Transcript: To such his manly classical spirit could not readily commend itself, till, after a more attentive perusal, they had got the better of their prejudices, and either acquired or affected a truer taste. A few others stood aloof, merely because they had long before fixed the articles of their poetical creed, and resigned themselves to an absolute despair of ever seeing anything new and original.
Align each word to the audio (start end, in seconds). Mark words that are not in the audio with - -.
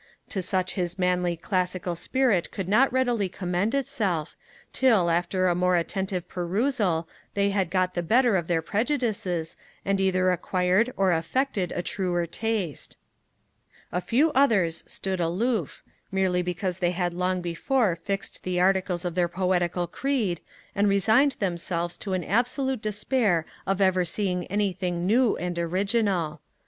To 0.29 0.41
such 0.41 0.73
his 0.73 0.97
manly 0.97 1.37
classical 1.37 1.95
spirit 1.95 2.49
could 2.49 2.67
not 2.67 2.91
readily 2.91 3.29
commend 3.29 3.75
itself, 3.75 4.35
till, 4.73 5.11
after 5.11 5.45
a 5.45 5.53
more 5.53 5.75
attentive 5.75 6.27
perusal, 6.27 7.07
they 7.35 7.51
had 7.51 7.69
got 7.69 7.93
the 7.93 8.01
better 8.01 8.35
of 8.35 8.47
their 8.47 8.63
prejudices, 8.63 9.55
and 9.85 10.01
either 10.01 10.31
acquired 10.31 10.91
or 10.97 11.11
affected 11.11 11.71
a 11.75 11.83
truer 11.83 12.25
taste. 12.25 12.97
A 13.91 14.01
few 14.01 14.31
others 14.31 14.83
stood 14.87 15.19
aloof, 15.19 15.83
merely 16.11 16.41
because 16.41 16.79
they 16.79 16.89
had 16.97 17.13
long 17.13 17.39
before 17.39 17.95
fixed 17.95 18.41
the 18.41 18.59
articles 18.59 19.05
of 19.05 19.13
their 19.13 19.27
poetical 19.29 19.85
creed, 19.85 20.41
and 20.73 20.89
resigned 20.89 21.33
themselves 21.33 21.95
to 21.99 22.13
an 22.13 22.23
absolute 22.23 22.81
despair 22.81 23.45
of 23.67 23.79
ever 23.79 24.03
seeing 24.03 24.47
anything 24.47 25.05
new 25.05 25.37
and 25.37 25.59
original. 25.59 26.41